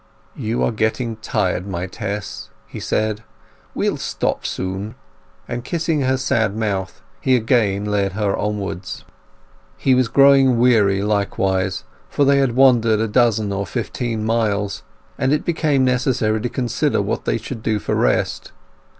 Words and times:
"You 0.35 0.63
are 0.63 0.71
getting 0.71 1.17
tired, 1.17 1.67
my 1.67 1.85
Tess!" 1.85 2.49
he 2.65 2.79
said. 2.79 3.21
"We'll 3.75 3.97
stop 3.97 4.47
soon." 4.47 4.95
And 5.47 5.63
kissing 5.63 6.01
her 6.01 6.17
sad 6.17 6.55
mouth, 6.57 7.03
he 7.19 7.35
again 7.35 7.85
led 7.85 8.13
her 8.13 8.35
onwards. 8.35 9.05
He 9.77 9.93
was 9.93 10.07
growing 10.07 10.57
weary 10.57 11.03
likewise, 11.03 11.83
for 12.09 12.25
they 12.25 12.39
had 12.39 12.53
wandered 12.55 12.99
a 12.99 13.07
dozen 13.07 13.53
or 13.53 13.67
fifteen 13.67 14.23
miles, 14.25 14.81
and 15.19 15.31
it 15.31 15.45
became 15.45 15.85
necessary 15.85 16.41
to 16.41 16.49
consider 16.49 16.99
what 16.99 17.25
they 17.25 17.37
should 17.37 17.61
do 17.61 17.77
for 17.77 17.93
rest. 17.93 18.51